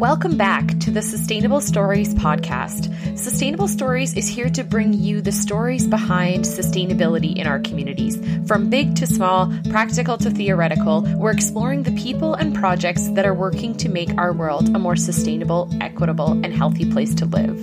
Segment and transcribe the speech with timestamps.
[0.00, 3.18] Welcome back to the Sustainable Stories podcast.
[3.18, 8.16] Sustainable Stories is here to bring you the stories behind sustainability in our communities.
[8.48, 13.34] From big to small, practical to theoretical, we're exploring the people and projects that are
[13.34, 17.60] working to make our world a more sustainable, equitable, and healthy place to live.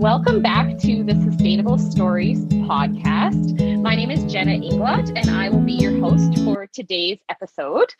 [0.00, 3.82] Welcome back to the Sustainable Stories podcast.
[3.82, 7.92] My name is Jenna Inglot, and I will be your host for today's episode.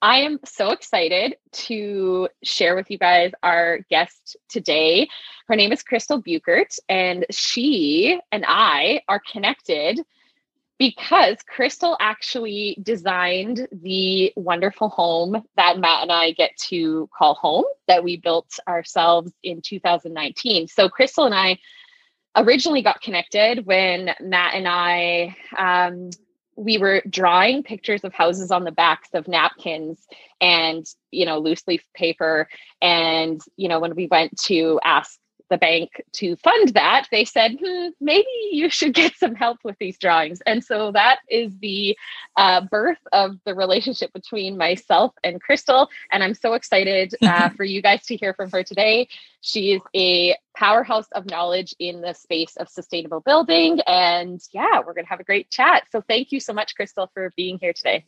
[0.00, 5.10] I am so excited to share with you guys our guest today.
[5.46, 10.00] Her name is Crystal Buchert, and she and I are connected
[10.78, 17.64] because Crystal actually designed the wonderful home that Matt and I get to call home
[17.88, 20.68] that we built ourselves in 2019.
[20.68, 21.58] So, Crystal and I
[22.36, 25.36] originally got connected when Matt and I.
[25.56, 26.10] Um,
[26.56, 30.06] we were drawing pictures of houses on the backs of napkins
[30.40, 32.48] and you know loose leaf paper
[32.80, 37.56] and you know when we went to ask the bank to fund that, they said,
[37.62, 40.40] hmm, maybe you should get some help with these drawings.
[40.46, 41.96] And so that is the
[42.36, 45.88] uh, birth of the relationship between myself and Crystal.
[46.10, 49.08] And I'm so excited uh, for you guys to hear from her today.
[49.40, 53.80] She is a powerhouse of knowledge in the space of sustainable building.
[53.86, 55.84] And yeah, we're going to have a great chat.
[55.92, 58.04] So thank you so much, Crystal, for being here today.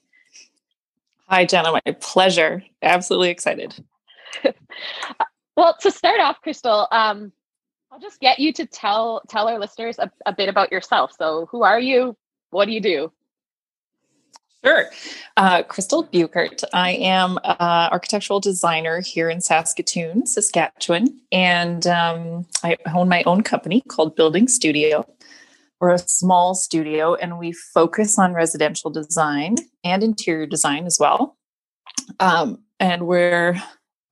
[1.28, 1.72] Hi, Jenna.
[1.72, 2.64] My pleasure.
[2.82, 3.84] Absolutely excited.
[5.58, 7.32] Well, to start off, Crystal, um,
[7.90, 11.10] I'll just get you to tell tell our listeners a, a bit about yourself.
[11.18, 12.16] So, who are you?
[12.50, 13.12] What do you do?
[14.64, 14.84] Sure.
[15.36, 16.62] Uh, Crystal Buchert.
[16.72, 17.56] I am an
[17.90, 24.46] architectural designer here in Saskatoon, Saskatchewan, and um, I own my own company called Building
[24.46, 25.12] Studio.
[25.80, 31.36] We're a small studio and we focus on residential design and interior design as well.
[32.20, 33.60] Um, and we're,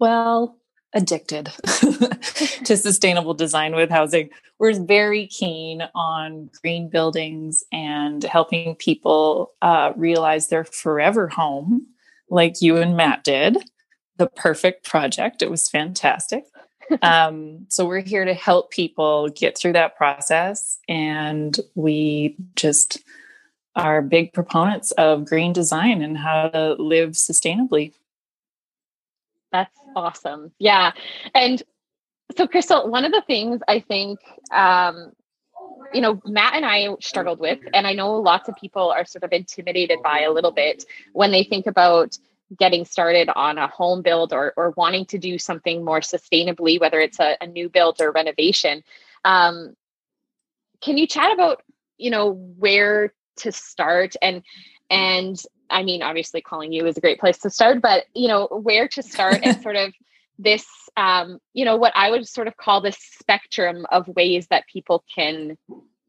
[0.00, 0.58] well,
[0.94, 1.52] addicted
[2.64, 4.30] to sustainable design with housing.
[4.58, 11.86] We're very keen on green buildings and helping people uh, realize their forever home,
[12.30, 13.58] like you and Matt did.
[14.16, 15.42] The perfect project.
[15.42, 16.44] It was fantastic.
[17.02, 23.02] um, so we're here to help people get through that process, and we just
[23.74, 27.92] are big proponents of green design and how to live sustainably.
[29.52, 30.52] That's awesome.
[30.58, 30.92] Yeah.
[31.34, 31.62] And
[32.36, 34.18] so, Crystal, one of the things I think,
[34.52, 35.12] um,
[35.92, 39.22] you know, Matt and I struggled with, and I know lots of people are sort
[39.22, 42.18] of intimidated by a little bit when they think about
[42.58, 47.00] getting started on a home build or, or wanting to do something more sustainably, whether
[47.00, 48.82] it's a, a new build or renovation.
[49.24, 49.74] Um,
[50.80, 51.62] can you chat about,
[51.96, 54.42] you know, where to start and
[54.90, 55.40] and
[55.70, 58.88] I mean, obviously, calling you is a great place to start, but you know, where
[58.88, 59.92] to start and sort of
[60.38, 60.66] this,
[60.96, 65.04] um, you know, what I would sort of call this spectrum of ways that people
[65.14, 65.56] can,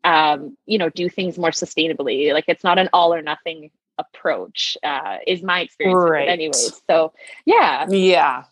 [0.04, 2.34] um, you know, do things more sustainably.
[2.34, 6.10] Like it's not an all or nothing approach, uh, is my experience.
[6.10, 6.28] Right.
[6.28, 7.14] Anyways, so
[7.46, 8.44] yeah, yeah.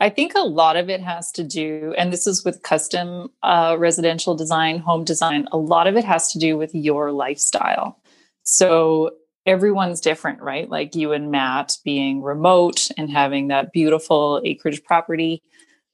[0.00, 3.76] I think a lot of it has to do, and this is with custom uh,
[3.78, 7.98] residential design, home design, a lot of it has to do with your lifestyle.
[8.42, 9.12] So
[9.46, 10.68] everyone's different, right?
[10.68, 15.42] Like you and Matt being remote and having that beautiful acreage property.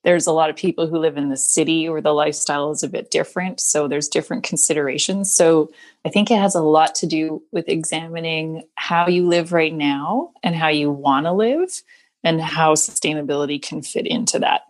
[0.03, 2.89] There's a lot of people who live in the city where the lifestyle is a
[2.89, 3.61] bit different.
[3.61, 5.33] So there's different considerations.
[5.33, 5.71] So
[6.05, 10.33] I think it has a lot to do with examining how you live right now
[10.43, 11.83] and how you want to live
[12.25, 14.63] and how sustainability can fit into that.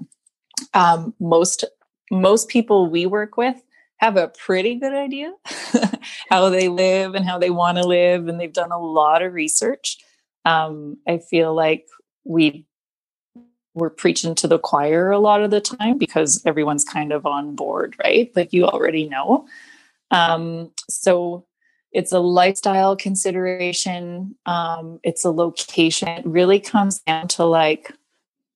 [0.75, 1.65] Um, most
[2.11, 3.63] most people we work with
[4.01, 5.35] have a pretty good idea
[6.31, 9.35] how they live and how they want to live, and they've done a lot of
[9.35, 9.99] research.
[10.47, 11.87] Um, I feel like
[12.25, 12.65] we
[13.75, 17.55] we're preaching to the choir a lot of the time because everyone's kind of on
[17.55, 18.31] board, right?
[18.35, 19.47] Like you already know.
[20.11, 21.47] Um, so
[21.93, 24.35] it's a lifestyle consideration.
[24.47, 26.09] Um, it's a location.
[26.09, 27.93] It really comes down to like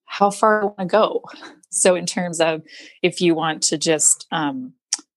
[0.06, 1.22] how far I want to go.
[1.70, 2.62] So in terms of
[3.02, 4.74] if you want to just um,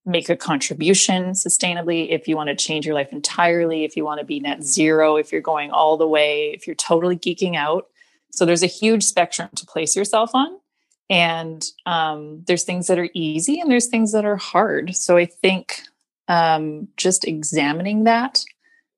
[0.07, 4.19] make a contribution sustainably, if you want to change your life entirely, if you want
[4.19, 7.87] to be net zero, if you're going all the way, if you're totally geeking out.
[8.31, 10.57] So there's a huge spectrum to place yourself on.
[11.09, 14.95] And um, there's things that are easy and there's things that are hard.
[14.95, 15.81] So I think
[16.27, 18.43] um, just examining that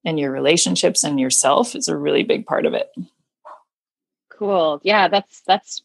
[0.05, 2.89] and your relationships and yourself is a really big part of it.
[4.29, 4.79] Cool.
[4.83, 5.81] Yeah, that's that's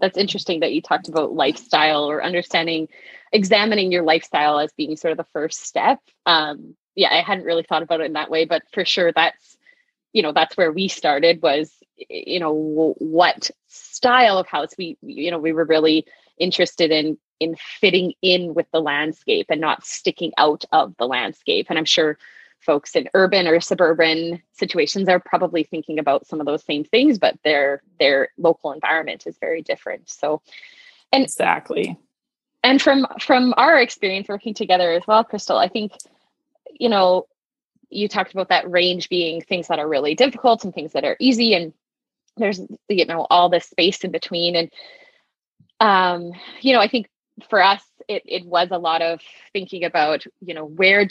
[0.00, 2.88] that's interesting that you talked about lifestyle or understanding
[3.32, 7.62] examining your lifestyle as being sort of the first step um, yeah, I hadn't really
[7.62, 9.56] thought about it in that way, but for sure that's
[10.12, 15.30] you know that's where we started was you know what style of house we you
[15.30, 16.06] know we were really
[16.38, 21.66] interested in in fitting in with the landscape and not sticking out of the landscape.
[21.68, 22.18] And i'm sure
[22.58, 27.16] folks in urban or suburban situations are probably thinking about some of those same things
[27.16, 30.10] but their their local environment is very different.
[30.10, 30.42] So
[31.12, 31.96] and exactly
[32.62, 35.92] and from from our experience working together as well crystal i think
[36.78, 37.26] you know
[37.90, 41.16] you talked about that range being things that are really difficult and things that are
[41.18, 41.72] easy and
[42.36, 44.56] there's you know all this space in between.
[44.56, 44.70] And
[45.80, 47.08] um you know i think
[47.48, 49.20] for us it, it was a lot of
[49.52, 51.06] thinking about you know where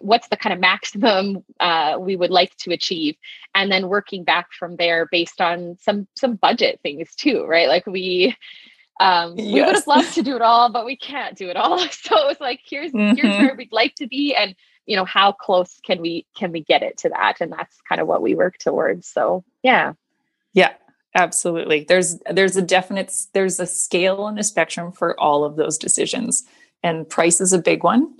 [0.00, 3.16] what's the kind of maximum uh, we would like to achieve?
[3.54, 7.68] And then working back from there based on some some budget things too right?
[7.68, 8.36] Like we
[9.00, 9.52] um yes.
[9.52, 11.78] we would have loved to do it all but we can't do it all.
[11.90, 13.16] So it was like here's mm-hmm.
[13.16, 14.54] here's where we'd like to be and
[14.86, 17.40] you know how close can we can we get it to that?
[17.40, 19.08] And that's kind of what we work towards.
[19.08, 19.94] So yeah.
[20.52, 20.72] Yeah
[21.16, 21.84] absolutely.
[21.88, 26.44] There's there's a definite there's a scale and a spectrum for all of those decisions.
[26.82, 28.14] And price is a big one.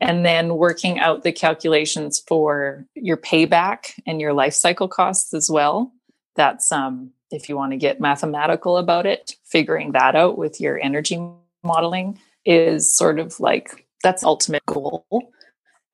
[0.00, 5.50] And then working out the calculations for your payback and your life cycle costs as
[5.50, 5.92] well.
[6.36, 10.78] That's um if you want to get mathematical about it figuring that out with your
[10.80, 11.18] energy
[11.62, 15.04] modeling is sort of like that's ultimate goal.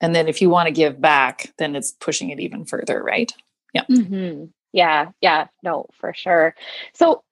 [0.01, 3.33] And then if you want to give back then it's pushing it even further right?
[3.73, 3.85] Yeah.
[3.91, 4.47] Mm-hmm.
[4.73, 6.55] yeah yeah no for sure.
[6.93, 7.23] So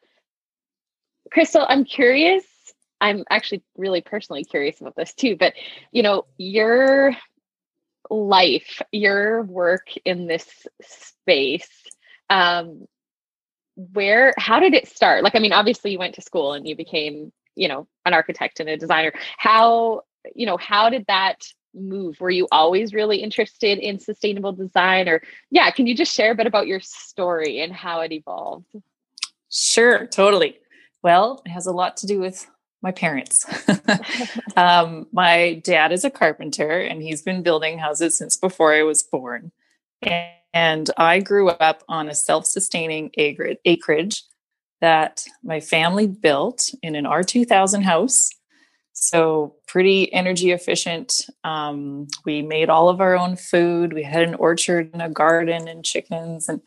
[1.31, 2.45] crystal i'm curious
[3.01, 5.55] i'm actually really personally curious about this too but
[5.93, 7.17] you know your
[8.11, 11.69] life your work in this space
[12.29, 12.87] um
[13.93, 16.77] where how did it start like i mean obviously you went to school and you
[16.77, 20.03] became you know an architect and a designer how
[20.35, 21.43] you know how did that
[21.75, 22.21] move?
[22.21, 25.09] Were you always really interested in sustainable design?
[25.09, 28.75] Or, yeah, can you just share a bit about your story and how it evolved?
[29.51, 30.59] Sure, totally.
[31.03, 32.47] Well, it has a lot to do with
[32.83, 33.45] my parents.
[34.57, 39.03] um, my dad is a carpenter and he's been building houses since before I was
[39.03, 39.53] born.
[40.03, 40.33] And
[40.97, 44.25] I grew up on a self sustaining acreage
[44.81, 48.31] that my family built in an R2000 house
[49.03, 51.27] so, pretty energy efficient.
[51.43, 53.95] Um, we made all of our own food.
[53.95, 56.61] We had an orchard and a garden and chickens and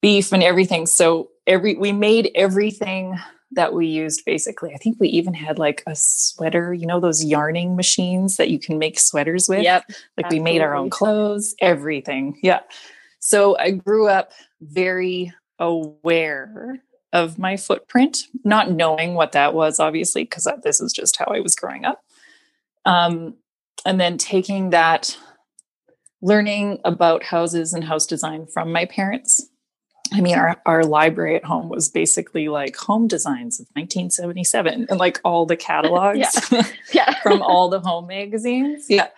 [0.00, 0.86] beef and everything.
[0.86, 3.18] So, every we made everything
[3.54, 4.72] that we used basically.
[4.74, 8.58] I think we even had like a sweater, you know, those yarning machines that you
[8.58, 9.62] can make sweaters with.
[9.62, 9.84] Yep.
[9.88, 10.38] Like absolutely.
[10.38, 12.38] we made our own clothes, everything.
[12.42, 12.60] Yeah.
[13.18, 16.82] So I grew up very aware
[17.12, 21.40] of my footprint, not knowing what that was, obviously, because this is just how I
[21.40, 22.02] was growing up.
[22.84, 23.34] Um,
[23.84, 25.16] and then taking that,
[26.22, 29.48] learning about houses and house design from my parents.
[30.12, 34.98] I mean, our, our library at home was basically like home designs of 1977 and
[34.98, 36.18] like all the catalogs
[36.50, 36.62] yeah.
[36.92, 37.22] Yeah.
[37.22, 38.86] from all the home magazines.
[38.88, 39.08] Yeah.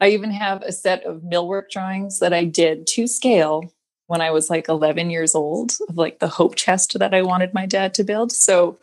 [0.00, 3.72] I even have a set of millwork drawings that I did to scale
[4.06, 7.54] when I was like 11 years old of like the hope chest that I wanted
[7.54, 8.32] my dad to build.
[8.32, 8.78] So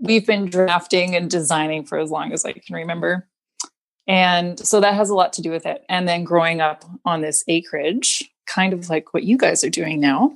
[0.00, 3.28] we've been drafting and designing for as long as I can remember.
[4.06, 5.84] And so that has a lot to do with it.
[5.88, 10.00] And then growing up on this acreage, kind of like what you guys are doing
[10.00, 10.32] now,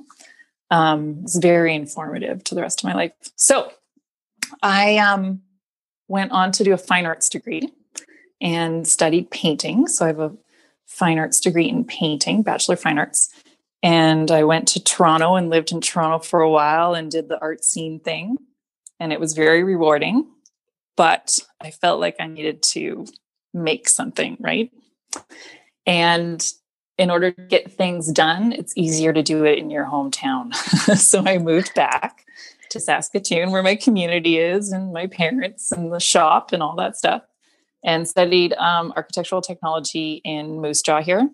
[0.71, 3.13] um, is very informative to the rest of my life.
[3.35, 3.71] So
[4.61, 5.41] I um,
[6.07, 7.71] went on to do a fine arts degree
[8.41, 9.87] and studied painting.
[9.87, 10.35] So I have a
[10.85, 13.29] fine arts degree in painting, Bachelor of Fine Arts.
[13.81, 17.39] And I went to Toronto and lived in Toronto for a while and did the
[17.41, 18.37] art scene thing.
[18.99, 20.27] And it was very rewarding.
[20.97, 23.05] But I felt like I needed to
[23.53, 24.69] make something, right?
[25.85, 26.45] And
[26.99, 30.53] in order to get things done, it's easier to do it in your hometown.
[30.97, 32.25] so I moved back
[32.69, 36.97] to Saskatoon, where my community is, and my parents, and the shop, and all that
[36.97, 37.23] stuff,
[37.83, 41.29] and studied um, architectural technology in Moose Jaw here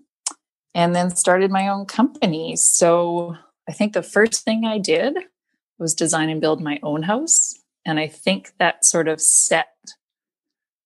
[0.75, 2.55] and then started my own company.
[2.57, 3.35] So
[3.67, 5.17] I think the first thing I did
[5.79, 7.57] was design and build my own house.
[7.85, 9.67] And I think that sort of set,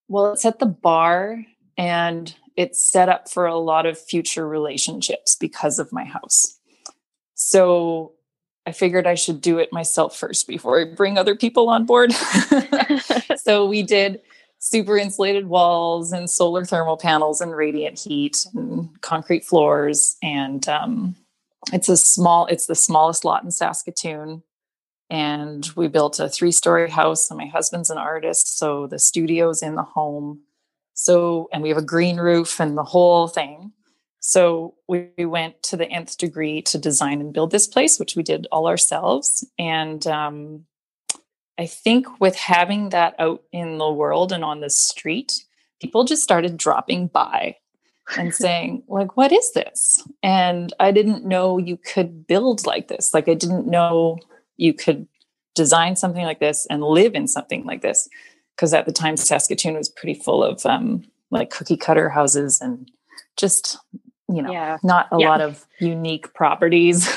[0.07, 1.43] well, it set the bar
[1.75, 6.59] and it's set up for a lot of future relationships because of my house.
[7.33, 8.11] So
[8.65, 12.11] I figured I should do it myself first before I bring other people on board.
[13.37, 14.19] so we did
[14.59, 21.15] super insulated walls and solar thermal panels and radiant heat and concrete floors and um,
[21.71, 24.43] it's a small it's the smallest lot in saskatoon
[25.09, 29.63] and we built a three story house and my husband's an artist so the studio's
[29.63, 30.41] in the home
[30.99, 33.71] so and we have a green roof and the whole thing
[34.19, 38.17] So we, we, went to the nth degree to design and build this place, which
[38.17, 39.47] we did all ourselves.
[39.57, 40.65] And um,
[41.57, 45.45] I think with having that out in the world and on the street,
[45.81, 47.55] people just started dropping by
[48.17, 50.05] and saying, like, what is this?
[50.21, 53.13] And I didn't know you could build like this.
[53.13, 54.17] Like, I didn't know
[54.57, 55.07] you could
[55.55, 58.09] design something like this and live in something like this.
[58.59, 62.91] Because at the time, Saskatoon was pretty full of um, like cookie cutter houses and
[63.37, 63.77] just,
[64.27, 64.77] you know, yeah.
[64.83, 65.29] not a yeah.
[65.29, 67.09] lot of unique properties.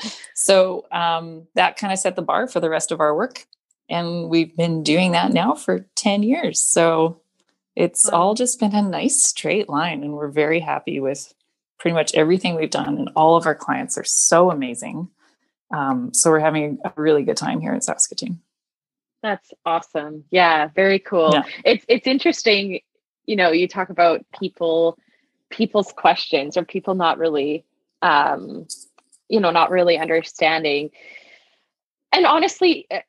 [0.34, 3.46] so um, that kind of set the bar for the rest of our work.
[3.90, 6.62] And we've been doing that now for 10 years.
[6.62, 7.20] So
[7.74, 10.02] it's all just been a nice straight line.
[10.02, 11.34] And we're very happy with
[11.78, 12.96] pretty much everything we've done.
[12.96, 15.10] And all of our clients are so amazing.
[15.70, 18.40] Um, so we're having a really good time here in Saskatoon.
[19.22, 20.24] That's awesome.
[20.30, 21.30] Yeah, very cool.
[21.32, 21.44] Yeah.
[21.64, 22.80] It's it's interesting,
[23.26, 24.98] you know, you talk about people
[25.50, 27.64] people's questions or people not really
[28.02, 28.66] um
[29.28, 30.90] you know, not really understanding.
[32.12, 33.00] And honestly, uh,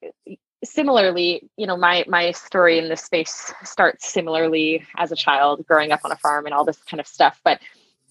[0.63, 5.91] similarly, you know, my my story in this space starts similarly as a child, growing
[5.91, 7.39] up on a farm and all this kind of stuff.
[7.43, 7.59] But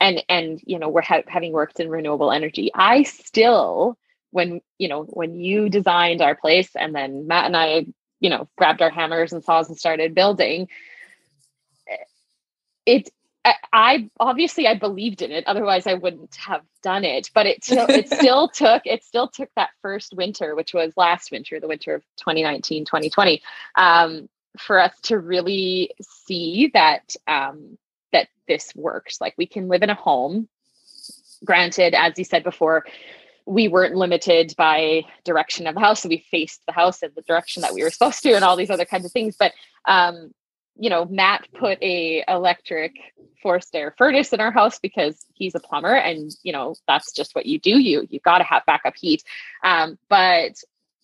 [0.00, 2.70] and and you know, we're ha- having worked in renewable energy.
[2.74, 3.98] I still,
[4.36, 7.86] when you know, when you designed our place, and then Matt and I,
[8.20, 10.68] you know, grabbed our hammers and saws and started building.
[12.84, 13.10] It
[13.72, 17.30] I obviously I believed in it, otherwise I wouldn't have done it.
[17.34, 21.60] But it it still took it still took that first winter, which was last winter,
[21.60, 23.42] the winter of 2019, 2020,
[23.76, 24.28] um,
[24.58, 27.78] for us to really see that um,
[28.12, 29.20] that this works.
[29.20, 30.48] Like we can live in a home.
[31.44, 32.84] Granted, as you said before,
[33.46, 37.22] we weren't limited by direction of the house, so we faced the house in the
[37.22, 39.36] direction that we were supposed to, and all these other kinds of things.
[39.38, 39.52] But
[39.86, 40.32] um,
[40.78, 42.92] you know, Matt put a electric
[43.46, 47.32] forced air furnace in our house because he's a plumber and you know that's just
[47.34, 49.22] what you do you you got to have backup heat
[49.62, 50.52] um, but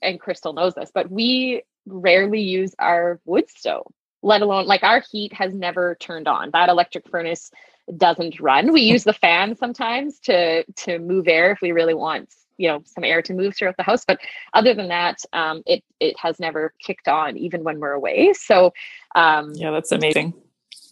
[0.00, 3.86] and crystal knows this but we rarely use our wood stove
[4.22, 7.52] let alone like our heat has never turned on that electric furnace
[7.96, 8.72] doesn't run.
[8.72, 12.82] We use the fan sometimes to to move air if we really want you know
[12.86, 14.04] some air to move throughout the house.
[14.04, 14.20] But
[14.54, 18.32] other than that um, it it has never kicked on even when we're away.
[18.34, 18.72] So
[19.14, 20.34] um, yeah that's amazing.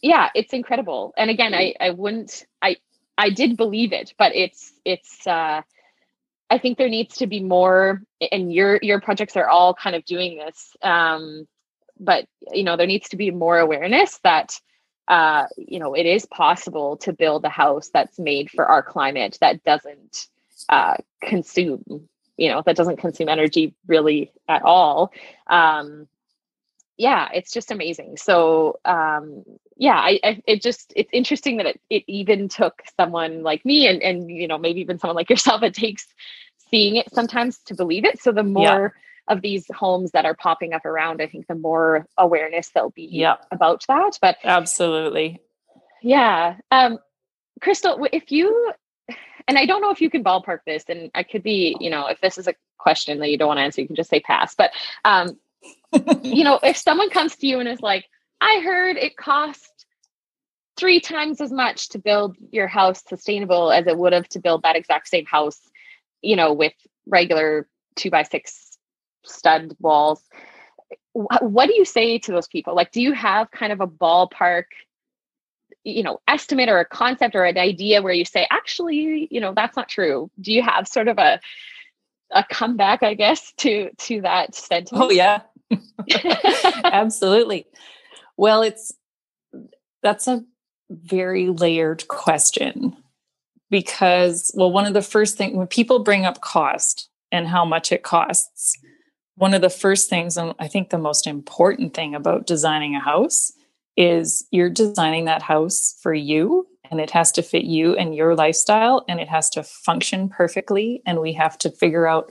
[0.03, 1.13] yeah it's incredible.
[1.17, 2.77] And again i i wouldn't i
[3.19, 5.61] i did believe it but it's it's uh
[6.49, 10.05] i think there needs to be more and your your projects are all kind of
[10.07, 11.47] doing this um
[11.99, 14.59] but you know there needs to be more awareness that
[15.11, 19.37] uh you know it is possible to build a house that's made for our climate
[19.41, 20.29] that doesn't
[20.69, 25.13] uh consume you know that doesn't consume energy really at all.
[25.49, 26.09] Um
[26.97, 28.17] yeah it's just amazing.
[28.17, 29.45] So um
[29.77, 33.89] yeah I, I, it just it's interesting that it, it even took someone like me
[33.89, 36.07] and and you know maybe even someone like yourself it takes
[36.71, 38.23] seeing it sometimes to believe it.
[38.23, 39.01] So the more yeah.
[39.31, 43.09] Of these homes that are popping up around i think the more awareness there'll be
[43.11, 43.37] yeah.
[43.51, 45.41] about that but absolutely
[46.03, 46.99] yeah um
[47.61, 48.73] crystal if you
[49.49, 52.07] and i don't know if you can ballpark this and i could be you know
[52.07, 54.21] if this is a question that you don't want to answer you can just say
[54.21, 54.71] pass but
[55.05, 55.39] um
[56.23, 58.07] you know if someone comes to you and is like
[58.41, 59.87] I heard it cost
[60.77, 64.63] three times as much to build your house sustainable as it would have to build
[64.63, 65.61] that exact same house,
[66.23, 66.73] you know, with
[67.07, 68.70] regular two by six
[69.25, 70.23] stud walls.
[71.13, 72.75] What do you say to those people?
[72.75, 74.65] Like, do you have kind of a ballpark,
[75.85, 79.53] you know, estimate or a concept or an idea where you say, actually, you know,
[79.55, 80.31] that's not true?
[80.41, 81.41] Do you have sort of a
[82.33, 85.05] a comeback, I guess, to to that sentiment?
[85.05, 85.43] Oh yeah,
[86.85, 87.67] absolutely.
[88.37, 88.93] Well, it's
[90.03, 90.45] that's a
[90.91, 92.97] very layered question
[93.71, 97.93] because well one of the first things when people bring up cost and how much
[97.93, 98.77] it costs
[99.41, 103.01] one of the first things and i think the most important thing about designing a
[103.01, 103.53] house
[103.97, 108.35] is you're designing that house for you and it has to fit you and your
[108.35, 112.31] lifestyle and it has to function perfectly and we have to figure out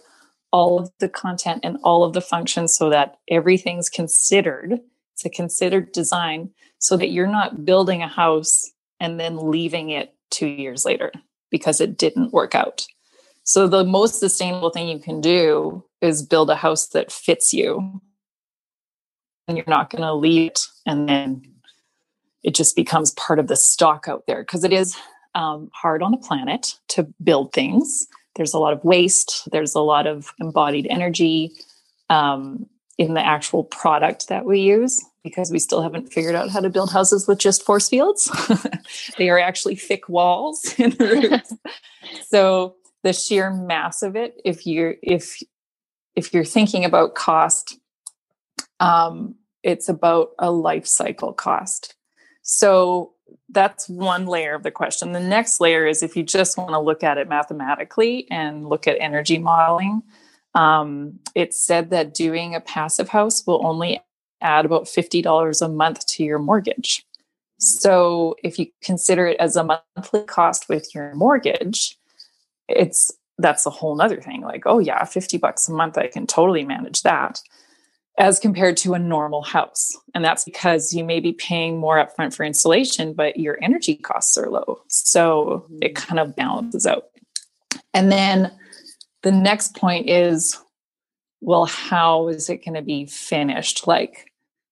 [0.51, 4.79] all of the content and all of the functions so that everything's considered
[5.13, 10.13] it's a considered design so that you're not building a house and then leaving it
[10.29, 11.11] two years later
[11.49, 12.85] because it didn't work out.
[13.49, 17.99] So, the most sustainable thing you can do is build a house that fits you.
[19.47, 21.41] And you're not going to leave it and then
[22.43, 24.95] it just becomes part of the stock out there because it is
[25.33, 28.05] um, hard on the planet to build things.
[28.35, 31.51] There's a lot of waste, there's a lot of embodied energy.
[32.11, 32.67] Um,
[32.99, 36.69] in the actual product that we use because we still haven't figured out how to
[36.69, 38.29] build houses with just force fields.
[39.17, 41.59] they are actually thick walls in the roof.
[42.27, 45.41] so the sheer mass of it, if you're if
[46.15, 47.77] if you're thinking about cost,
[48.79, 51.95] um, it's about a life cycle cost.
[52.41, 53.13] So
[53.49, 55.11] that's one layer of the question.
[55.11, 58.87] The next layer is if you just want to look at it mathematically and look
[58.87, 60.01] at energy modeling.
[60.55, 64.01] Um, it's said that doing a passive house will only
[64.41, 67.05] add about $50 a month to your mortgage.
[67.59, 71.97] So if you consider it as a monthly cost with your mortgage,
[72.69, 74.41] it's that's a whole nother thing.
[74.41, 77.41] Like, oh yeah, 50 bucks a month, I can totally manage that
[78.17, 79.95] as compared to a normal house.
[80.13, 84.37] And that's because you may be paying more upfront for installation, but your energy costs
[84.37, 84.81] are low.
[84.87, 86.05] So it mm-hmm.
[86.05, 87.05] kind of balances out.
[87.93, 88.51] And then
[89.23, 90.57] the next point is
[91.41, 93.87] well, how is it going to be finished?
[93.87, 94.31] Like,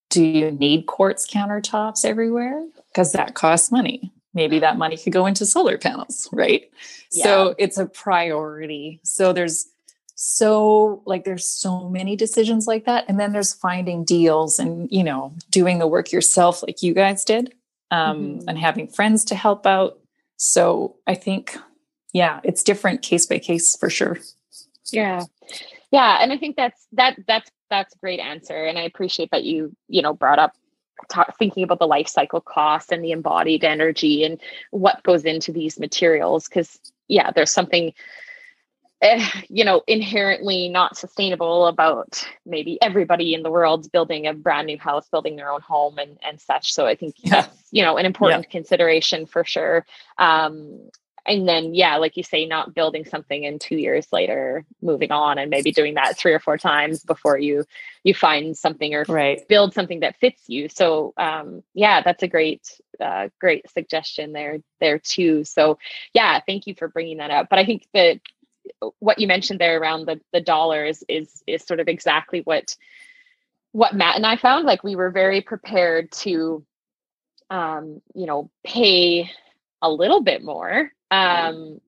[0.10, 2.66] do you need quartz countertops everywhere?
[2.90, 4.12] Because that costs money.
[4.38, 6.70] Maybe that money could go into solar panels, right?
[7.12, 7.24] Yeah.
[7.24, 9.00] So it's a priority.
[9.04, 9.68] So there's
[10.20, 15.04] so like there's so many decisions like that and then there's finding deals and you
[15.04, 17.54] know doing the work yourself like you guys did
[17.92, 18.50] um, mm-hmm.
[18.50, 20.00] and having friends to help out
[20.36, 21.56] so i think
[22.14, 24.18] yeah it's different case by case for sure
[24.92, 25.24] yeah
[25.92, 29.44] yeah and i think that's that that's that's a great answer and i appreciate that
[29.44, 30.54] you you know brought up
[31.38, 34.40] thinking about the life cycle cost and the embodied energy and
[34.72, 37.94] what goes into these materials because yeah there's something
[39.00, 44.66] Eh, you know inherently not sustainable about maybe everybody in the world building a brand
[44.66, 47.42] new house building their own home and and such so i think yeah.
[47.42, 48.50] that's you know an important yeah.
[48.50, 49.86] consideration for sure
[50.18, 50.90] um
[51.28, 55.38] and then yeah like you say not building something and two years later moving on
[55.38, 57.64] and maybe doing that three or four times before you
[58.04, 59.48] you find something or right.
[59.48, 64.58] build something that fits you so um yeah that's a great uh, great suggestion there
[64.80, 65.78] there too so
[66.14, 68.20] yeah thank you for bringing that up but i think that
[69.00, 72.76] what you mentioned there around the the dollars is is sort of exactly what
[73.78, 74.66] what Matt and I found.
[74.66, 76.66] Like we were very prepared to,
[77.52, 79.30] um, you know, pay
[79.82, 81.82] a little bit more, um,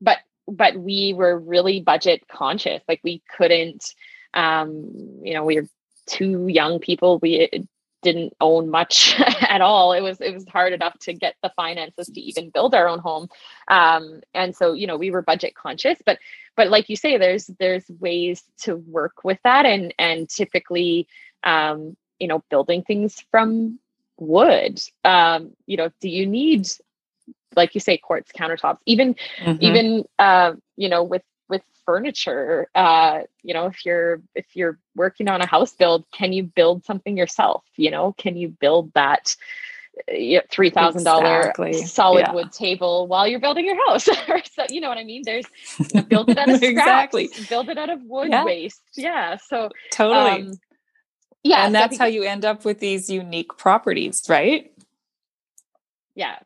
[0.00, 2.82] but but we were really budget conscious.
[2.88, 3.94] Like we couldn't,
[4.34, 5.68] um, you know, we were
[6.06, 7.18] two young people.
[7.20, 7.66] We
[8.02, 9.92] didn't own much at all.
[9.92, 12.98] It was it was hard enough to get the finances to even build our own
[12.98, 13.28] home.
[13.68, 16.18] Um, and so you know we were budget conscious, but
[16.56, 21.08] but like you say, there's there's ways to work with that, and and typically,
[21.44, 23.78] um, you know, building things from
[24.18, 24.80] wood.
[25.04, 26.68] Um, you know, do you need
[27.56, 29.62] like you say quartz countertops even mm-hmm.
[29.62, 35.28] even uh you know with with furniture uh you know if you're if you're working
[35.28, 39.36] on a house build can you build something yourself you know can you build that
[40.50, 41.72] three thousand exactly.
[41.72, 42.32] dollar solid yeah.
[42.32, 44.04] wood table while you're building your house.
[44.04, 45.22] so you know what I mean.
[45.24, 45.46] There's
[45.78, 47.30] you know, build it out of scraps, exactly.
[47.48, 48.44] build it out of wood yeah.
[48.44, 48.80] waste.
[48.96, 49.36] Yeah.
[49.48, 50.42] So totally.
[50.42, 50.52] Um,
[51.44, 54.72] yeah, and that's how you end up with these unique properties, right?
[56.14, 56.38] Yeah,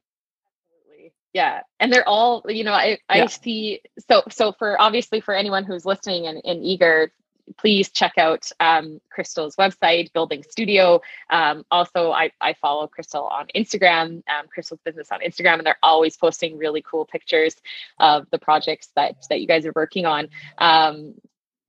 [1.37, 3.27] yeah and they're all you know i i yeah.
[3.27, 7.13] see so so for obviously for anyone who's listening and, and eager
[7.59, 11.01] please check out um, crystal's website building studio.
[11.31, 15.79] Um, also I, I follow crystal on instagram um, crystal's business on instagram and they're
[15.81, 17.55] always posting really cool pictures
[18.01, 20.29] of the projects that that you guys are working on.
[20.59, 21.15] Um,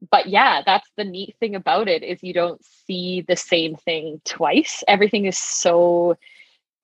[0.09, 4.19] but yeah that's the neat thing about it is you don't see the same thing
[4.25, 4.83] twice.
[4.87, 6.17] Everything is so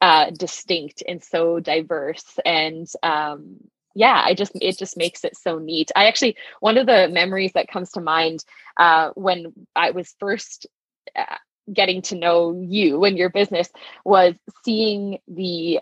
[0.03, 2.39] uh, distinct and so diverse.
[2.45, 3.57] And um,
[3.95, 5.91] yeah i just it just makes it so neat.
[5.95, 8.43] I actually one of the memories that comes to mind
[8.77, 10.67] uh, when i was first
[11.15, 11.37] uh,
[11.71, 13.69] getting to know you and your business
[14.05, 14.33] was
[14.65, 15.79] seeing the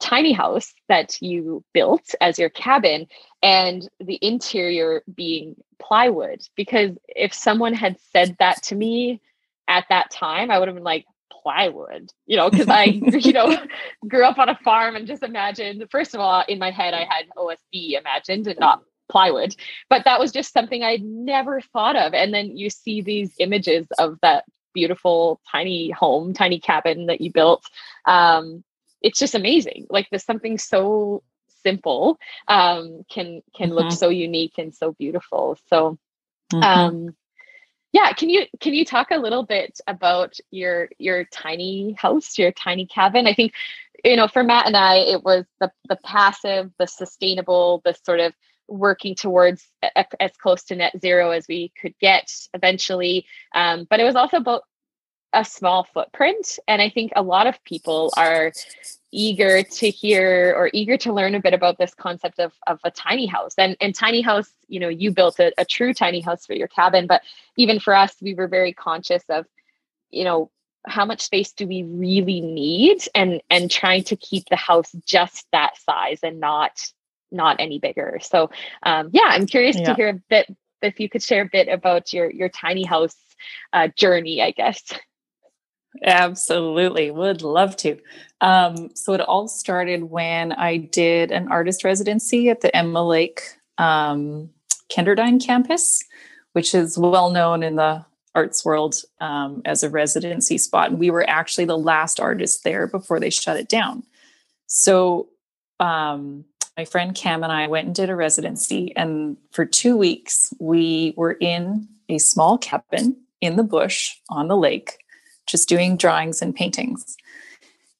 [0.00, 3.06] tiny house that you built as your cabin
[3.42, 6.40] and the interior being plywood.
[6.56, 9.20] Because if someone had said that to me
[9.68, 11.06] at that time i would have been like
[11.42, 13.56] plywood, you know, because I, you know,
[14.08, 17.06] grew up on a farm and just imagined, first of all, in my head, I
[17.08, 19.54] had OSB imagined and not plywood,
[19.90, 22.14] but that was just something I'd never thought of.
[22.14, 27.30] And then you see these images of that beautiful tiny home, tiny cabin that you
[27.30, 27.64] built.
[28.06, 28.64] Um,
[29.02, 29.86] it's just amazing.
[29.90, 31.22] Like there's something so
[31.62, 33.78] simple um, can can mm-hmm.
[33.78, 35.58] look so unique and so beautiful.
[35.68, 35.98] So
[36.52, 36.62] mm-hmm.
[37.92, 42.52] Yeah can you can you talk a little bit about your your tiny house your
[42.52, 43.52] tiny cabin i think
[44.04, 48.20] you know for matt and i it was the the passive the sustainable the sort
[48.20, 48.32] of
[48.72, 49.68] working towards
[50.20, 53.26] as close to net zero as we could get eventually.
[53.54, 54.62] Um, but it was also about
[55.32, 56.58] a small footprint.
[56.68, 58.52] And I think a lot of people are
[59.12, 62.90] eager to hear or eager to learn a bit about this concept of, of a
[62.90, 63.54] tiny house.
[63.58, 66.68] And, and tiny house, you know, you built a, a true tiny house for your
[66.68, 67.22] cabin, but
[67.56, 69.46] even for us, we were very conscious of,
[70.10, 70.50] you know,
[70.86, 75.46] how much space do we really need and and trying to keep the house just
[75.52, 76.92] that size and not
[77.30, 78.50] not any bigger so
[78.82, 79.84] um, yeah i'm curious yeah.
[79.84, 83.16] to hear a bit if you could share a bit about your your tiny house
[83.72, 84.82] uh, journey i guess
[86.04, 87.98] absolutely would love to
[88.40, 93.42] um, so it all started when i did an artist residency at the emma lake
[93.78, 94.48] um,
[94.90, 96.02] kenderdine campus
[96.52, 100.90] which is well known in the arts world um, as a residency spot.
[100.90, 104.04] And we were actually the last artist there before they shut it down.
[104.66, 105.28] So
[105.80, 106.44] um,
[106.76, 108.92] my friend Cam and I went and did a residency.
[108.96, 114.56] And for two weeks, we were in a small cabin in the bush on the
[114.56, 114.98] lake,
[115.46, 117.16] just doing drawings and paintings.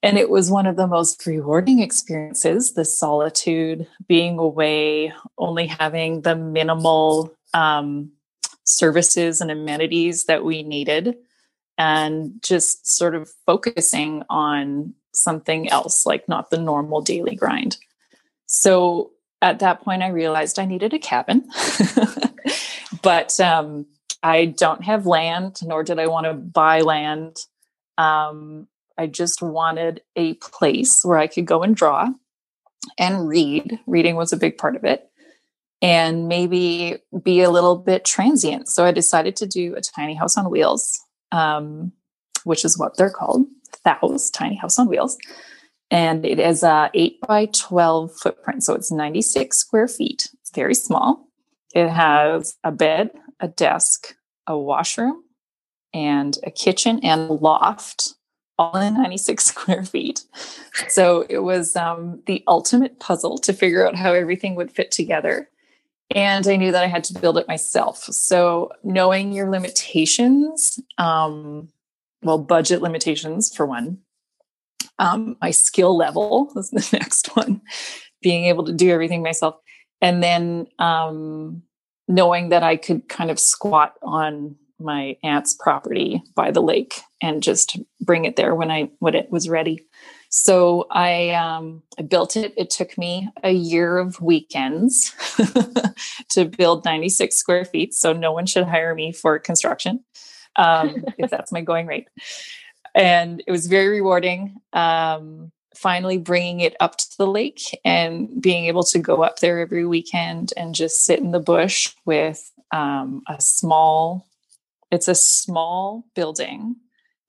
[0.02, 6.22] And it was one of the most rewarding experiences the solitude, being away, only having
[6.22, 8.10] the minimal um,
[8.64, 11.16] services and amenities that we needed
[11.78, 17.76] and just sort of focusing on something else, like not the normal daily grind.
[18.46, 21.48] So at that point, I realized I needed a cabin,
[23.02, 23.86] but um,
[24.22, 27.38] I don't have land, nor did I want to buy land.
[27.98, 32.10] Um, I just wanted a place where I could go and draw
[32.98, 33.80] and read.
[33.86, 35.08] Reading was a big part of it
[35.82, 38.68] and maybe be a little bit transient.
[38.68, 40.98] So I decided to do a tiny house on wheels,
[41.32, 41.92] um,
[42.44, 43.46] which is what they're called,
[43.84, 45.18] THOWs Tiny House on Wheels.
[45.90, 48.62] And it is a 8 by 12 footprint.
[48.62, 50.30] So it's 96 square feet.
[50.40, 51.28] It's very small.
[51.74, 53.10] It has a bed,
[53.42, 54.14] a desk,
[54.46, 55.22] a washroom,
[55.92, 58.14] and a kitchen and a loft
[58.58, 60.24] all in 96 square feet.
[60.88, 65.50] So it was um, the ultimate puzzle to figure out how everything would fit together
[66.14, 67.98] and I knew that I had to build it myself.
[68.04, 71.68] So knowing your limitations, um,
[72.22, 73.98] well, budget limitations for one,
[74.98, 77.62] um, my skill level was the next one,
[78.20, 79.56] being able to do everything myself,
[80.00, 81.62] and then um,
[82.12, 87.42] knowing that I could kind of squat on my aunt's property by the lake and
[87.42, 89.86] just bring it there when I when it was ready.
[90.28, 92.52] So I um, I built it.
[92.56, 95.14] It took me a year of weekends
[96.30, 97.94] to build 96 square feet.
[97.94, 100.04] So no one should hire me for construction
[100.56, 102.08] um, if that's my going rate.
[102.94, 104.56] And it was very rewarding.
[104.72, 109.60] Um, finally bringing it up to the lake and being able to go up there
[109.60, 114.26] every weekend and just sit in the bush with um, a small
[114.90, 116.76] it's a small building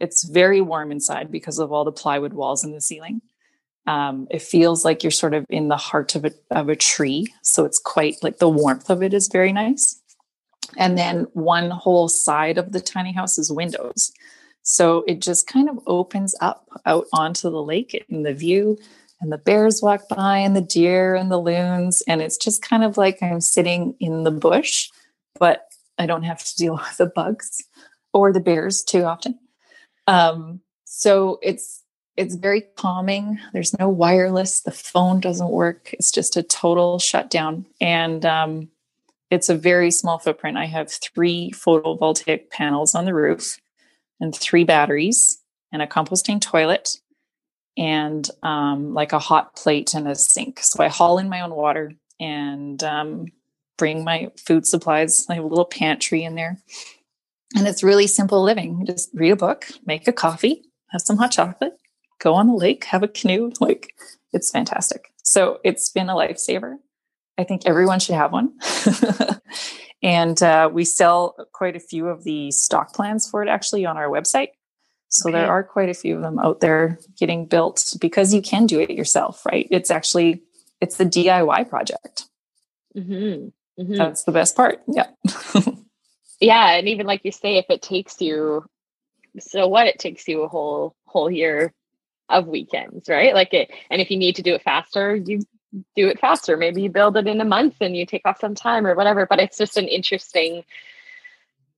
[0.03, 3.21] it's very warm inside because of all the plywood walls in the ceiling.
[3.87, 7.33] Um, it feels like you're sort of in the heart of a, of a tree.
[7.41, 10.01] So it's quite like the warmth of it is very nice.
[10.77, 14.11] And then one whole side of the tiny house is windows.
[14.63, 18.77] So it just kind of opens up out onto the lake and the view.
[19.21, 22.03] And the bears walk by, and the deer and the loons.
[22.07, 24.89] And it's just kind of like I'm sitting in the bush,
[25.39, 27.63] but I don't have to deal with the bugs
[28.13, 29.39] or the bears too often.
[30.07, 31.83] Um, so it's
[32.15, 33.39] it's very calming.
[33.53, 34.61] There's no wireless.
[34.61, 35.93] The phone doesn't work.
[35.93, 37.65] It's just a total shutdown.
[37.81, 38.69] And um,
[39.31, 40.57] it's a very small footprint.
[40.57, 43.57] I have three photovoltaic panels on the roof
[44.19, 46.97] and three batteries and a composting toilet
[47.77, 50.59] and um, like a hot plate and a sink.
[50.59, 53.25] So I haul in my own water and um,
[53.77, 55.25] bring my food supplies.
[55.29, 56.59] I have a little pantry in there.
[57.55, 58.85] And it's really simple living.
[58.85, 61.73] Just read a book, make a coffee, have some hot chocolate,
[62.19, 63.51] go on the lake, have a canoe.
[63.59, 63.93] Like
[64.31, 65.11] it's fantastic.
[65.23, 66.75] So it's been a lifesaver.
[67.37, 68.53] I think everyone should have one.
[70.03, 73.97] and uh, we sell quite a few of the stock plans for it actually on
[73.97, 74.49] our website.
[75.09, 75.39] So okay.
[75.39, 78.79] there are quite a few of them out there getting built because you can do
[78.79, 79.67] it yourself, right?
[79.71, 80.41] It's actually
[80.81, 82.25] it's the DIY project.
[82.95, 83.81] Mm-hmm.
[83.81, 83.95] Mm-hmm.
[83.95, 84.81] That's the best part.
[84.87, 85.07] Yeah.
[86.43, 88.65] yeah and even like you say if it takes you
[89.39, 91.73] so what it takes you a whole whole year
[92.29, 95.39] of weekends right like it and if you need to do it faster you
[95.95, 96.57] do it faster.
[96.57, 99.25] Maybe you build it in a month and you take off some time or whatever
[99.25, 100.63] but it's just an interesting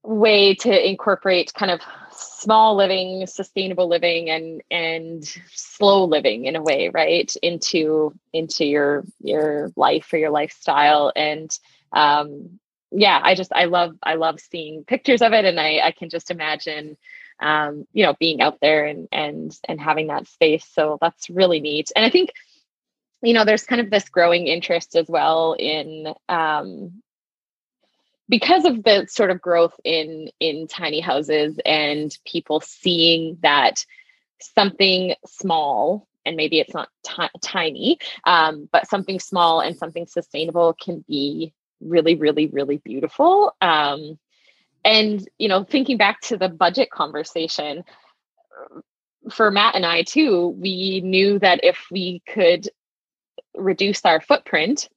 [0.04, 1.82] way to incorporate kind of
[2.12, 9.04] small living sustainable living and and slow living in a way right into into your
[9.22, 11.12] your life or your lifestyle.
[11.16, 11.50] And
[11.92, 12.60] um
[12.92, 16.10] yeah i just i love i love seeing pictures of it and i i can
[16.10, 16.96] just imagine
[17.40, 20.66] um you know being out there and and and having that space.
[20.72, 21.92] So that's really neat.
[21.96, 22.32] And i think
[23.22, 27.02] you know there's kind of this growing interest as well in um
[28.28, 33.86] because of the sort of growth in in tiny houses and people seeing that
[34.42, 40.74] something small and maybe it's not t- tiny um, but something small and something sustainable
[40.74, 44.18] can be really really really beautiful um,
[44.84, 47.84] and you know thinking back to the budget conversation
[49.32, 52.70] for matt and i too we knew that if we could
[53.58, 54.90] reduce our footprint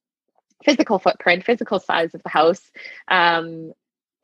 [0.63, 2.71] physical footprint, physical size of the house.
[3.07, 3.73] Um,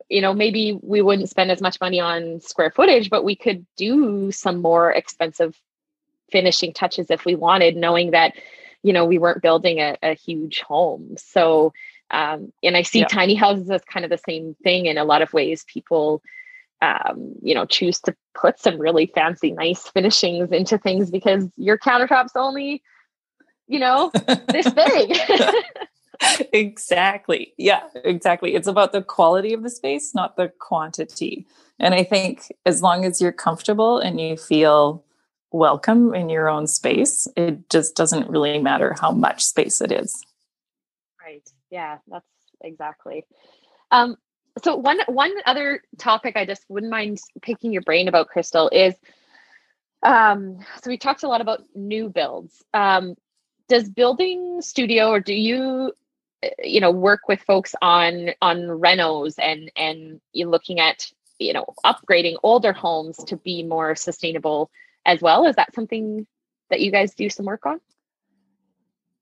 [0.08, 3.66] you know, maybe we wouldn't spend as much money on square footage, but we could
[3.76, 5.60] do some more expensive
[6.30, 8.34] finishing touches if we wanted, knowing that,
[8.82, 11.16] you know, we weren't building a, a huge home.
[11.16, 11.72] So,
[12.10, 13.08] um, and I see yeah.
[13.08, 15.64] tiny houses as kind of the same thing in a lot of ways.
[15.64, 16.22] People,
[16.82, 21.78] um, you know, choose to put some really fancy, nice finishings into things because your
[21.78, 22.82] countertop's only,
[23.66, 24.10] you know,
[24.48, 25.18] this big.
[26.52, 27.54] exactly.
[27.56, 28.54] Yeah, exactly.
[28.54, 31.46] It's about the quality of the space, not the quantity.
[31.78, 35.04] And I think as long as you're comfortable and you feel
[35.52, 40.22] welcome in your own space, it just doesn't really matter how much space it is.
[41.22, 41.48] Right.
[41.70, 42.26] Yeah, that's
[42.62, 43.24] exactly.
[43.90, 44.16] Um,
[44.62, 48.94] so one one other topic I just wouldn't mind picking your brain about, Crystal, is
[50.02, 52.62] um, so we talked a lot about new builds.
[52.72, 53.16] Um,
[53.68, 55.92] does building studio or do you
[56.62, 61.66] you know work with folks on on renos and and you looking at you know
[61.84, 64.70] upgrading older homes to be more sustainable
[65.04, 65.46] as well?
[65.46, 66.26] Is that something
[66.70, 67.80] that you guys do some work on?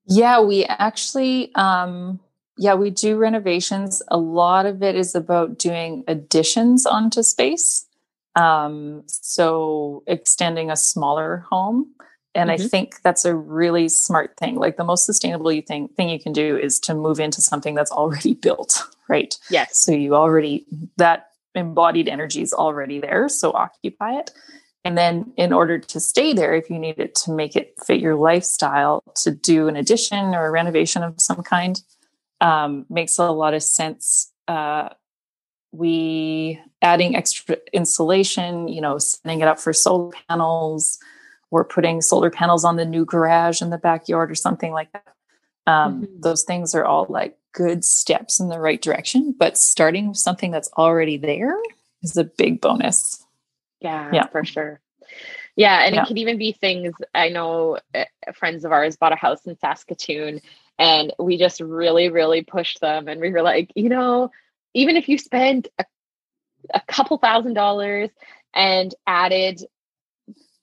[0.07, 2.19] Yeah we actually um
[2.57, 4.01] yeah we do renovations.
[4.09, 7.87] A lot of it is about doing additions onto space
[8.35, 11.95] um so extending a smaller home
[12.35, 12.63] and mm-hmm.
[12.63, 14.55] I think that's a really smart thing.
[14.55, 17.73] Like the most sustainable you think thing you can do is to move into something
[17.73, 19.35] that's already built, right?
[19.49, 19.77] Yes.
[19.77, 20.65] So you already
[20.97, 23.29] that embodied energy is already there.
[23.29, 24.31] So occupy it.
[24.83, 27.99] And then in order to stay there, if you need it to make it fit
[27.99, 31.81] your lifestyle, to do an addition or a renovation of some kind,
[32.39, 34.31] um, makes a lot of sense.
[34.47, 34.89] Uh,
[35.71, 40.99] we adding extra insulation, you know, setting it up for solar panels,
[41.51, 45.05] we're putting solar panels on the new garage in the backyard or something like that.
[45.67, 46.21] Um, mm-hmm.
[46.21, 50.51] Those things are all like good steps in the right direction, but starting with something
[50.51, 51.55] that's already there
[52.03, 53.25] is a big bonus.
[53.81, 54.27] Yeah, yeah.
[54.27, 54.79] for sure.
[55.55, 56.03] Yeah, and yeah.
[56.03, 56.93] it can even be things.
[57.13, 58.03] I know uh,
[58.33, 60.41] friends of ours bought a house in Saskatoon,
[60.77, 64.31] and we just really, really pushed them, and we were like, you know,
[64.73, 65.85] even if you spend a,
[66.73, 68.09] a couple thousand dollars
[68.53, 69.61] and added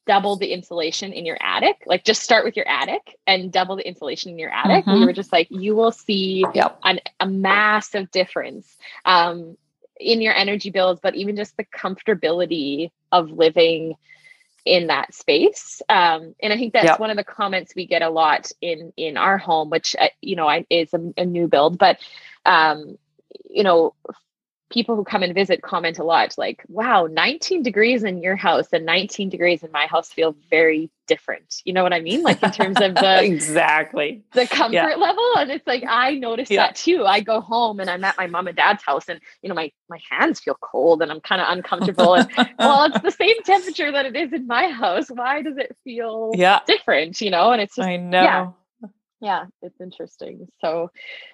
[0.07, 1.83] double the insulation in your attic.
[1.87, 4.85] Like just start with your attic and double the insulation in your attic.
[4.85, 5.01] Mm-hmm.
[5.01, 6.79] We were just like, you will see yep.
[6.85, 9.57] an, a massive difference um,
[9.99, 13.95] in your energy bills, but even just the comfortability of living
[14.65, 15.83] in that space.
[15.88, 17.01] Um, and I think that's yep.
[17.01, 20.37] one of the comments we get a lot in in our home, which uh, you
[20.37, 21.99] know I, is a, a new build, but
[22.47, 22.97] um,
[23.49, 23.95] you know
[24.72, 28.68] people who come and visit comment a lot like wow 19 degrees in your house
[28.72, 31.61] and 19 degrees in my house feel very different.
[31.64, 32.22] You know what i mean?
[32.22, 34.22] Like in terms of the exactly.
[34.32, 34.94] the comfort yeah.
[34.96, 36.66] level and it's like i notice yeah.
[36.66, 37.04] that too.
[37.04, 39.70] I go home and i'm at my mom and dad's house and you know my
[39.88, 43.92] my hands feel cold and i'm kind of uncomfortable and well it's the same temperature
[43.92, 45.08] that it is in my house.
[45.11, 46.61] Why does it feel yeah.
[46.66, 47.52] different you know?
[47.52, 48.22] And it's just i know.
[48.22, 48.50] yeah
[49.22, 50.48] yeah it's interesting.
[50.61, 50.90] So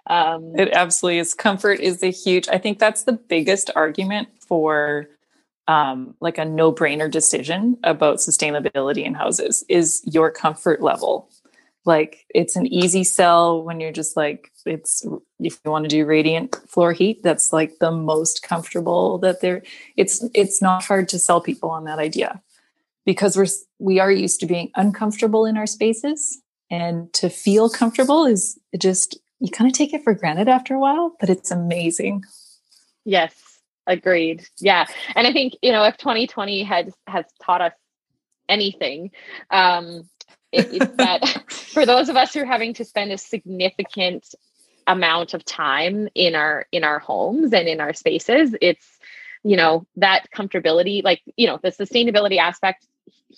[0.06, 1.34] um it absolutely is.
[1.34, 5.08] Comfort is a huge i think that's the biggest argument for
[5.66, 11.28] um like a no-brainer decision about sustainability in houses is your comfort level.
[11.84, 15.06] Like it's an easy sell when you're just like it's
[15.40, 19.62] if you want to do radiant floor heat that's like the most comfortable that there
[19.96, 22.42] it's it's not hard to sell people on that idea.
[23.06, 23.46] Because we're
[23.78, 29.18] we are used to being uncomfortable in our spaces and to feel comfortable is just
[29.40, 32.22] you kind of take it for granted after a while but it's amazing.
[33.04, 33.48] Yes
[33.88, 34.46] agreed.
[34.60, 34.86] Yeah.
[35.16, 37.72] And i think you know if 2020 had has taught us
[38.48, 39.10] anything
[39.50, 40.08] um
[40.52, 44.34] it, it's that for those of us who are having to spend a significant
[44.86, 48.86] amount of time in our in our homes and in our spaces it's
[49.42, 52.86] you know that comfortability like you know the sustainability aspect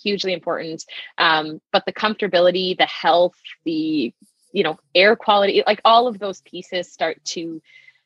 [0.01, 0.83] hugely important.
[1.17, 3.35] Um, but the comfortability the health
[3.65, 4.13] the
[4.53, 7.61] you know air quality like all of those pieces start to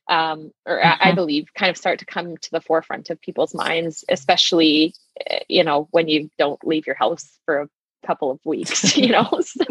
[0.07, 1.03] um, or mm-hmm.
[1.03, 4.93] I, I, believe kind of start to come to the forefront of people's minds especially
[5.25, 7.69] eh, you know when you don't leave your house for a
[8.05, 9.65] couple of weeks you know so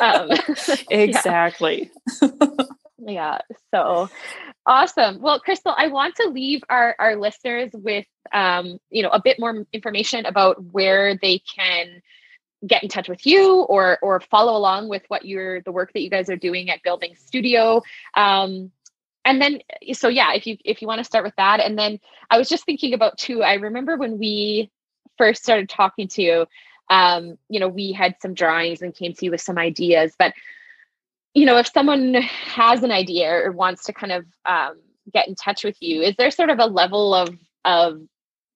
[0.00, 0.30] um,
[0.90, 1.90] exactly
[3.06, 3.38] yeah.
[3.72, 4.08] so
[4.64, 5.20] Awesome.
[5.20, 9.38] Well, Crystal, I want to leave our, our listeners with um, you know, a bit
[9.40, 12.00] more information about where they can
[12.64, 16.02] get in touch with you or or follow along with what you're the work that
[16.02, 17.82] you guys are doing at Building Studio.
[18.14, 18.70] Um,
[19.24, 19.60] and then
[19.92, 21.58] so yeah, if you if you want to start with that.
[21.58, 21.98] And then
[22.30, 24.70] I was just thinking about too, I remember when we
[25.18, 26.46] first started talking to you,
[26.88, 30.32] um, you know, we had some drawings and came to you with some ideas, but
[31.34, 34.80] you know, if someone has an idea or wants to kind of um,
[35.12, 37.30] get in touch with you, is there sort of a level of
[37.64, 38.00] of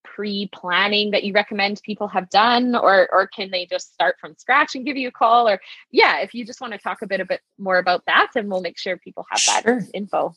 [0.05, 4.75] pre-planning that you recommend people have done, or or can they just start from scratch
[4.75, 5.49] and give you a call?
[5.49, 5.61] Or
[5.91, 8.51] yeah, if you just want to talk a bit a bit more about that, and
[8.51, 9.83] we'll make sure people have that sure.
[9.95, 10.35] info.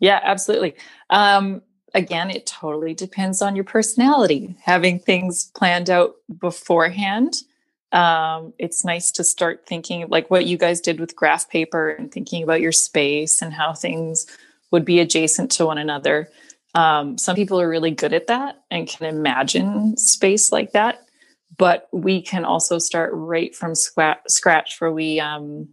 [0.00, 0.76] Yeah, absolutely.
[1.10, 1.62] Um,
[1.94, 4.56] again, it totally depends on your personality.
[4.62, 7.42] Having things planned out beforehand
[7.92, 12.12] um, it's nice to start thinking like what you guys did with graph paper and
[12.12, 14.26] thinking about your space and how things
[14.70, 16.28] would be adjacent to one another.
[16.74, 21.00] Um, some people are really good at that and can imagine space like that,
[21.56, 25.68] but we can also start right from scratch where we um,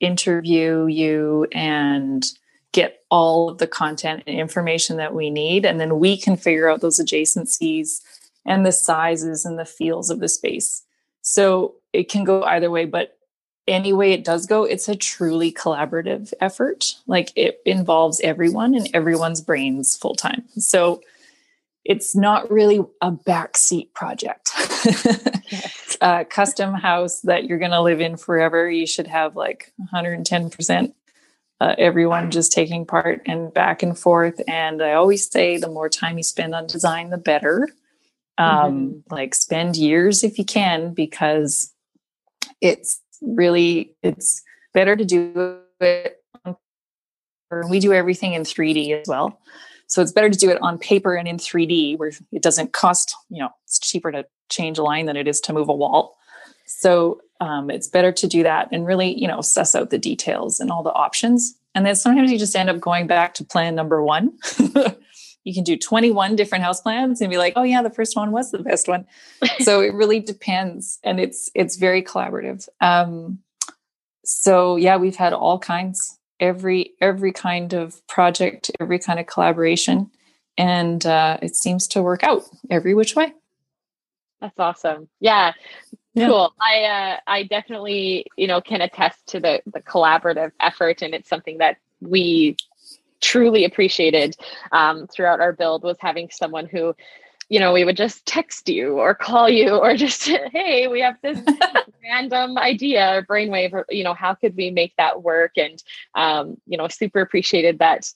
[0.00, 2.24] interview you and
[2.72, 5.64] get all of the content and information that we need.
[5.64, 8.00] And then we can figure out those adjacencies
[8.44, 10.81] and the sizes and the feels of the space.
[11.22, 13.18] So it can go either way, but
[13.66, 16.96] any way it does go, it's a truly collaborative effort.
[17.06, 20.44] Like it involves everyone and everyone's brains full time.
[20.58, 21.00] So
[21.84, 24.50] it's not really a backseat project.
[25.50, 25.96] yes.
[26.00, 30.92] a custom house that you're going to live in forever, you should have like 110%
[31.62, 34.40] uh, everyone just taking part and back and forth.
[34.48, 37.68] And I always say the more time you spend on design, the better
[38.38, 39.14] um, mm-hmm.
[39.14, 41.72] like spend years if you can because
[42.60, 44.42] it's really it's
[44.72, 46.18] better to do it
[47.68, 49.38] we do everything in 3d as well.
[49.86, 53.14] So it's better to do it on paper and in 3d where it doesn't cost
[53.28, 56.16] you know it's cheaper to change a line than it is to move a wall.
[56.66, 60.60] So um, it's better to do that and really you know suss out the details
[60.60, 61.54] and all the options.
[61.74, 64.32] And then sometimes you just end up going back to plan number one
[65.44, 68.32] you can do 21 different house plans and be like oh yeah the first one
[68.32, 69.06] was the best one.
[69.60, 72.68] So it really depends and it's it's very collaborative.
[72.80, 73.40] Um
[74.24, 80.10] so yeah we've had all kinds every every kind of project every kind of collaboration
[80.56, 83.32] and uh it seems to work out every which way.
[84.40, 85.08] That's awesome.
[85.20, 85.52] Yeah
[86.14, 86.26] yeah.
[86.28, 86.54] cool.
[86.60, 91.28] I uh i definitely you know can attest to the the collaborative effort and it's
[91.28, 92.56] something that we
[93.22, 94.36] truly appreciated
[94.72, 96.94] um, throughout our build was having someone who
[97.48, 101.16] you know we would just text you or call you or just hey we have
[101.22, 101.40] this
[102.02, 105.52] random idea or brainwave or you know how could we make that work?
[105.56, 105.82] And
[106.14, 108.10] um, you know super appreciated that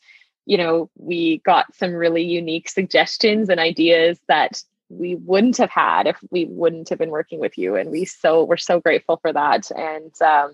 [0.45, 6.07] you know we got some really unique suggestions and ideas that we wouldn't have had
[6.07, 7.75] if we wouldn't have been working with you.
[7.77, 9.71] And we so we're so grateful for that.
[9.73, 10.53] And um,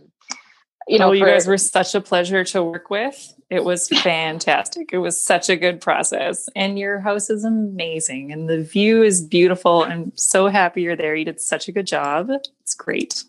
[0.88, 3.35] you know, oh, you for, guys were such a pleasure to work with.
[3.51, 4.90] It was fantastic.
[4.92, 6.49] it was such a good process.
[6.57, 8.33] And your house is amazing.
[8.33, 9.83] And the view is beautiful.
[9.83, 11.14] I'm so happy you're there.
[11.14, 12.31] You did such a good job.
[12.62, 13.25] It's great.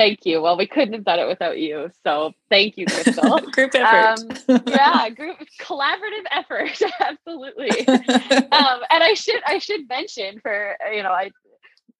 [0.00, 0.40] Thank you.
[0.40, 1.90] Well, we couldn't have done it without you.
[2.04, 3.38] So thank you, Crystal.
[3.52, 4.34] group effort.
[4.48, 6.70] Um, yeah, group collaborative effort.
[7.00, 7.86] Absolutely.
[7.88, 11.30] um, and I should I should mention for you know I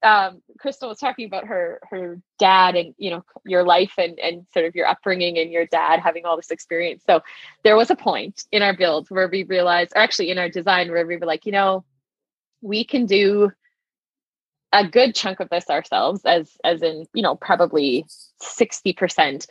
[0.02, 4.46] um, Crystal was talking about her her dad and you know your life and and
[4.52, 7.02] sort of your upbringing and your dad having all this experience.
[7.06, 7.20] So
[7.64, 10.90] there was a point in our build where we realized, or actually in our design,
[10.90, 11.84] where we were like, you know,
[12.62, 13.52] we can do
[14.72, 18.06] a good chunk of this ourselves, as as in you know probably
[18.40, 19.46] sixty percent.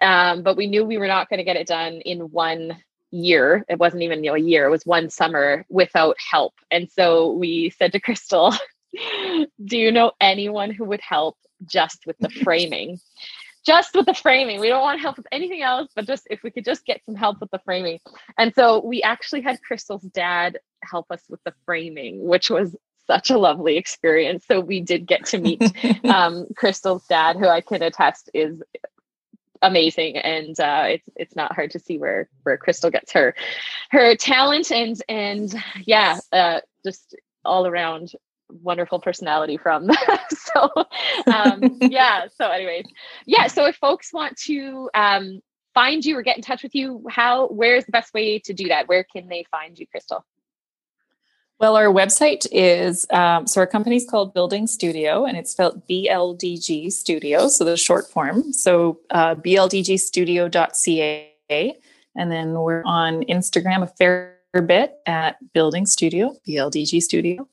[0.00, 2.78] Um, but we knew we were not going to get it done in one
[3.10, 3.64] year.
[3.68, 4.66] It wasn't even you know, a year.
[4.66, 6.54] It was one summer without help.
[6.70, 8.54] And so we said to Crystal,
[9.64, 11.36] do you know anyone who would help
[11.66, 12.98] just with the framing?
[13.64, 14.60] just with the framing.
[14.60, 17.14] We don't want help with anything else, but just if we could just get some
[17.14, 18.00] help with the framing.
[18.38, 22.74] And so we actually had Crystal's dad help us with the framing, which was
[23.06, 24.44] such a lovely experience.
[24.46, 25.62] So we did get to meet
[26.04, 28.62] um, Crystal's dad, who I can attest is
[29.62, 33.34] amazing and uh, it's it's not hard to see where where crystal gets her
[33.90, 37.14] her talent and and yeah uh, just
[37.44, 38.12] all around
[38.62, 39.88] wonderful personality from
[40.30, 40.70] so
[41.32, 42.86] um, yeah so anyways
[43.26, 45.40] yeah so if folks want to um,
[45.74, 48.68] find you or get in touch with you how where's the best way to do
[48.68, 50.24] that where can they find you crystal
[51.60, 56.90] well, our website is um, so our company's called Building Studio, and it's spelled BLDG
[56.90, 58.54] Studio, so the short form.
[58.54, 61.76] So uh, bldgstudio.ca,
[62.16, 67.46] and then we're on Instagram a fair bit at Building Studio, BLDG Studio.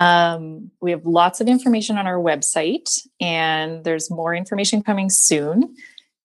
[0.00, 5.76] Um, we have lots of information on our website, and there's more information coming soon.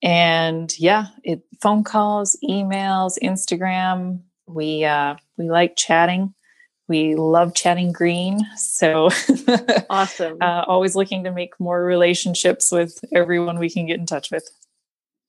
[0.01, 4.21] And yeah, it, phone calls, emails, Instagram.
[4.47, 6.33] We uh, we like chatting
[6.87, 8.45] we love chatting green.
[8.57, 9.09] So
[9.89, 10.37] awesome.
[10.41, 14.47] uh, always looking to make more relationships with everyone we can get in touch with.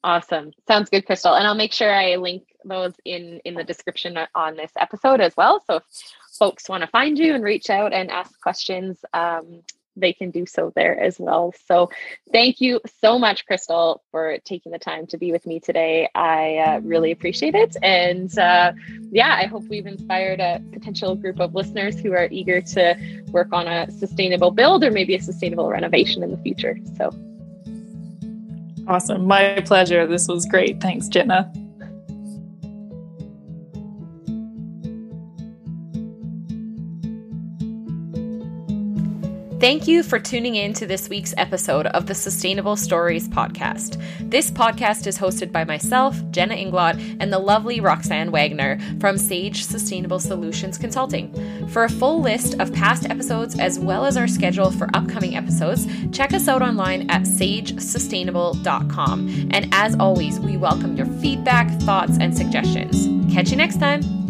[0.05, 0.53] Awesome.
[0.69, 1.35] Sounds good, Crystal.
[1.35, 5.37] And I'll make sure I link those in in the description on this episode as
[5.37, 5.63] well.
[5.67, 5.85] So if
[6.37, 9.63] folks want to find you and reach out and ask questions, um,
[9.97, 11.55] they can do so there as well.
[11.67, 11.91] So
[12.33, 16.09] thank you so much, Crystal, for taking the time to be with me today.
[16.15, 17.77] I uh, really appreciate it.
[17.83, 18.73] And uh,
[19.11, 23.49] yeah, I hope we've inspired a potential group of listeners who are eager to work
[23.53, 26.79] on a sustainable build or maybe a sustainable renovation in the future.
[26.97, 27.11] So
[28.87, 29.25] awesome.
[29.27, 30.07] My pleasure.
[30.07, 30.81] This was great.
[30.81, 31.51] Thanks, Jenna.
[39.59, 43.99] Thank you for tuning in to this week's episode of the Sustainable Stories podcast.
[44.21, 49.65] This podcast is hosted by myself, Jenna Inglot, and the lovely Roxanne Wagner from Sage
[49.65, 51.33] Sustainable Solutions Consulting.
[51.69, 55.87] For a full list of past episodes as well as our schedule for upcoming episodes,
[56.13, 59.49] check us out online at sagesustainable.com.
[59.53, 63.09] And as always, we welcome your feedback, thoughts, and suggestions.
[63.33, 64.26] Catch you next time.